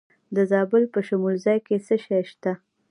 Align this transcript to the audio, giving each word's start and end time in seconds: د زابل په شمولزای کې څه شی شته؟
د 0.35 0.37
زابل 0.51 0.83
په 0.93 0.99
شمولزای 1.07 1.59
کې 1.65 1.77
څه 1.85 1.95
شی 2.03 2.21
شته؟ 2.29 2.51